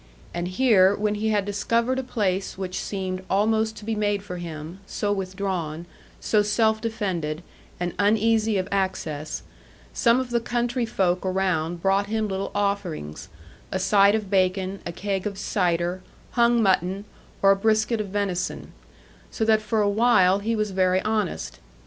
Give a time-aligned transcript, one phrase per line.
[0.33, 4.37] And here, when he had discovered a place which seemed almost to be made for
[4.37, 5.85] him, so withdrawn,
[6.19, 7.43] so self defended,
[7.79, 9.43] and uneasy of access,
[9.93, 13.29] some of the country folk around brought him little offerings
[13.71, 17.05] a side of bacon, a keg of cider, hung mutton,
[17.43, 18.71] or a brisket of venison;
[19.29, 21.59] so that for a little while he was very honest.